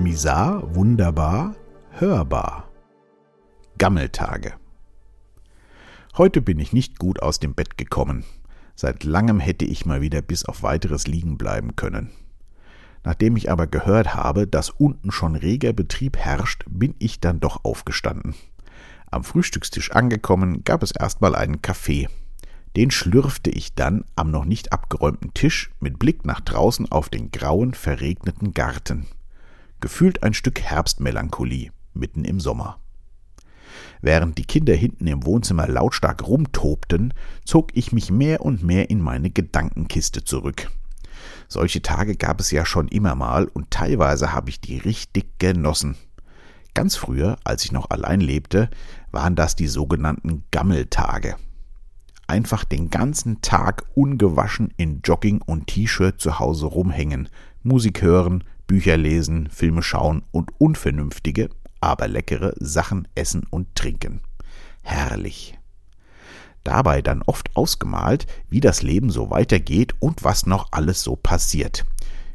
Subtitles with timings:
[0.00, 1.56] Misar, wunderbar,
[1.90, 2.70] hörbar.
[3.76, 4.54] Gammeltage.
[6.16, 8.24] Heute bin ich nicht gut aus dem Bett gekommen.
[8.74, 12.08] Seit langem hätte ich mal wieder bis auf weiteres liegen bleiben können.
[13.04, 17.66] Nachdem ich aber gehört habe, dass unten schon reger Betrieb herrscht, bin ich dann doch
[17.66, 18.34] aufgestanden.
[19.10, 22.08] Am Frühstückstisch angekommen, gab es erstmal einen Kaffee.
[22.74, 27.30] Den schlürfte ich dann am noch nicht abgeräumten Tisch mit Blick nach draußen auf den
[27.30, 29.06] grauen, verregneten Garten.
[29.80, 32.78] Gefühlt ein Stück Herbstmelancholie mitten im Sommer.
[34.02, 37.12] Während die Kinder hinten im Wohnzimmer lautstark rumtobten,
[37.44, 40.70] zog ich mich mehr und mehr in meine Gedankenkiste zurück.
[41.48, 45.96] Solche Tage gab es ja schon immer mal und teilweise habe ich die richtig genossen.
[46.74, 48.70] Ganz früher, als ich noch allein lebte,
[49.10, 51.36] waren das die sogenannten Gammeltage.
[52.26, 57.28] Einfach den ganzen Tag ungewaschen in Jogging und T-Shirt zu Hause rumhängen,
[57.64, 64.20] Musik hören, Bücher lesen, Filme schauen und unvernünftige, aber leckere Sachen essen und trinken.
[64.84, 65.58] Herrlich.
[66.62, 71.84] Dabei dann oft ausgemalt, wie das Leben so weitergeht und was noch alles so passiert.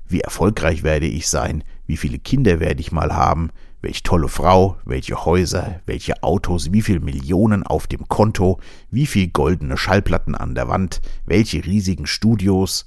[0.10, 3.50] Wie erfolgreich werde ich sein, wie viele Kinder werde ich mal haben,
[3.80, 8.60] welch tolle Frau, welche Häuser, welche Autos, wie viel Millionen auf dem Konto,
[8.92, 12.86] wie viel goldene Schallplatten an der Wand, welche riesigen Studios.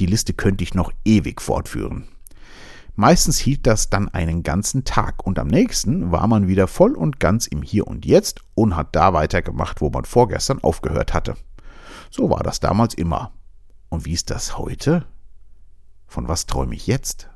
[0.00, 2.08] Die Liste könnte ich noch ewig fortführen.
[3.00, 7.20] Meistens hielt das dann einen ganzen Tag und am nächsten war man wieder voll und
[7.20, 11.36] ganz im Hier und Jetzt und hat da weitergemacht, wo man vorgestern aufgehört hatte.
[12.10, 13.30] So war das damals immer.
[13.88, 15.06] Und wie ist das heute?
[16.08, 17.30] Von was träume ich jetzt?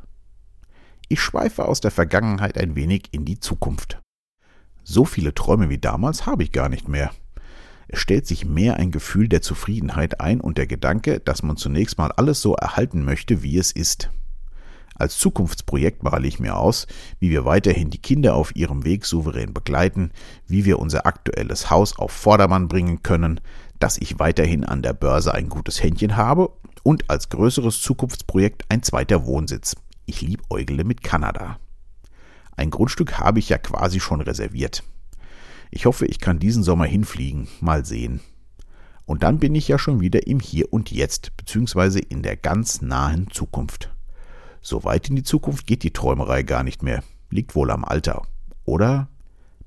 [1.07, 4.01] Ich schweife aus der Vergangenheit ein wenig in die Zukunft.
[4.83, 7.13] So viele Träume wie damals habe ich gar nicht mehr.
[7.87, 11.99] Es stellt sich mehr ein Gefühl der Zufriedenheit ein und der Gedanke, dass man zunächst
[11.99, 14.11] mal alles so erhalten möchte, wie es ist.
[14.95, 16.87] Als Zukunftsprojekt male ich mir aus,
[17.19, 20.11] wie wir weiterhin die Kinder auf ihrem Weg souverän begleiten,
[20.47, 23.41] wie wir unser aktuelles Haus auf Vordermann bringen können,
[23.79, 28.83] dass ich weiterhin an der Börse ein gutes Händchen habe und als größeres Zukunftsprojekt ein
[28.83, 29.77] zweiter Wohnsitz.
[30.07, 31.59] Ich liebäugle mit Kanada.
[32.57, 34.85] Ein Grundstück habe ich ja quasi schon reserviert.
[35.71, 38.21] Ich hoffe, ich kann diesen Sommer hinfliegen, mal sehen.
[39.07, 42.83] Und dann bin ich ja schon wieder im Hier und Jetzt, beziehungsweise in der ganz
[42.83, 43.92] nahen Zukunft.
[44.63, 47.03] So weit in die Zukunft geht die Träumerei gar nicht mehr.
[47.31, 48.23] Liegt wohl am Alter.
[48.65, 49.09] Oder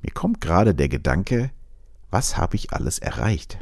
[0.02, 1.52] mir kommt gerade der Gedanke,
[2.10, 3.60] was habe ich alles erreicht?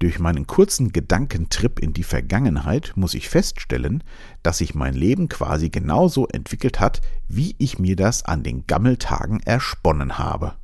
[0.00, 4.02] Durch meinen kurzen Gedankentrip in die Vergangenheit muss ich feststellen,
[4.42, 9.40] dass sich mein Leben quasi genauso entwickelt hat, wie ich mir das an den Gammeltagen
[9.40, 10.56] ersponnen habe.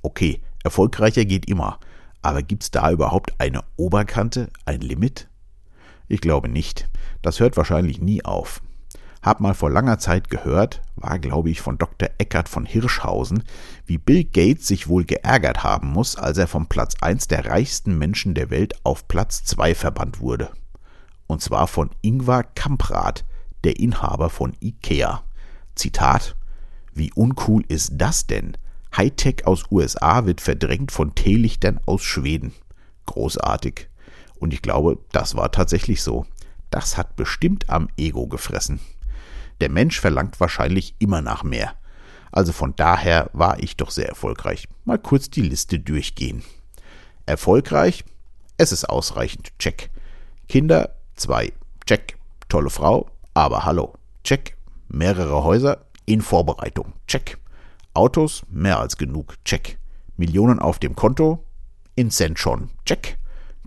[0.00, 1.80] Okay, erfolgreicher geht immer,
[2.22, 5.28] aber gibt's da überhaupt eine Oberkante, ein Limit?
[6.06, 6.88] Ich glaube nicht.
[7.20, 8.62] Das hört wahrscheinlich nie auf.
[9.24, 12.10] Hab mal vor langer Zeit gehört, war glaube ich von Dr.
[12.18, 13.44] Eckert von Hirschhausen,
[13.86, 17.96] wie Bill Gates sich wohl geärgert haben muss, als er vom Platz 1 der reichsten
[17.96, 20.50] Menschen der Welt auf Platz 2 verbannt wurde.
[21.26, 23.24] Und zwar von Ingvar Kamprad,
[23.64, 25.22] der Inhaber von IKEA.
[25.74, 26.36] Zitat
[26.92, 28.58] Wie uncool ist das denn?
[28.94, 32.52] Hightech aus USA wird verdrängt von Teelichtern aus Schweden.
[33.06, 33.88] Großartig.
[34.38, 36.26] Und ich glaube, das war tatsächlich so.
[36.68, 38.80] Das hat bestimmt am Ego gefressen.
[39.60, 41.74] Der Mensch verlangt wahrscheinlich immer nach mehr.
[42.32, 44.66] Also von daher war ich doch sehr erfolgreich.
[44.84, 46.42] Mal kurz die Liste durchgehen.
[47.26, 48.04] Erfolgreich?
[48.56, 49.52] Es ist ausreichend.
[49.58, 49.90] Check.
[50.48, 50.96] Kinder?
[51.14, 51.52] Zwei.
[51.86, 52.16] Check.
[52.48, 53.08] Tolle Frau?
[53.34, 53.94] Aber hallo.
[54.24, 54.56] Check.
[54.88, 55.86] Mehrere Häuser?
[56.06, 56.92] In Vorbereitung.
[57.06, 57.38] Check.
[57.94, 58.42] Autos?
[58.50, 59.36] Mehr als genug.
[59.44, 59.78] Check.
[60.16, 61.44] Millionen auf dem Konto?
[61.94, 62.70] In Cent schon.
[62.84, 63.18] Check.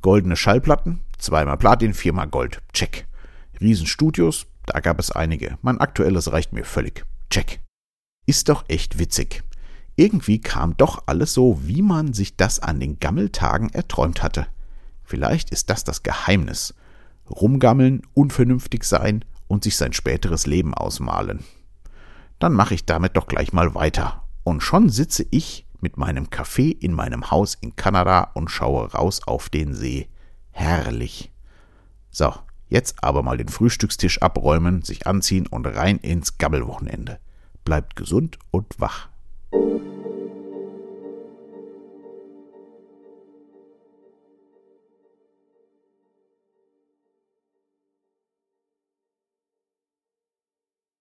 [0.01, 0.99] Goldene Schallplatten?
[1.17, 2.61] Zweimal Platin, viermal Gold.
[2.73, 3.07] Check.
[3.59, 4.45] Riesenstudios?
[4.67, 5.57] Da gab es einige.
[5.61, 7.05] Mein aktuelles reicht mir völlig.
[7.29, 7.61] Check.
[8.25, 9.43] Ist doch echt witzig.
[9.95, 14.45] Irgendwie kam doch alles so, wie man sich das an den Gammeltagen erträumt hatte.
[15.03, 16.75] Vielleicht ist das das Geheimnis.
[17.29, 21.43] Rumgammeln, unvernünftig sein und sich sein späteres Leben ausmalen.
[22.39, 24.23] Dann mache ich damit doch gleich mal weiter.
[24.43, 29.21] Und schon sitze ich mit meinem Kaffee in meinem Haus in Kanada und schaue raus
[29.25, 30.09] auf den See.
[30.51, 31.31] Herrlich.
[32.09, 32.33] So,
[32.69, 37.19] Jetzt aber mal den Frühstückstisch abräumen, sich anziehen und rein ins Gabbelwochenende.
[37.63, 39.09] Bleibt gesund und wach.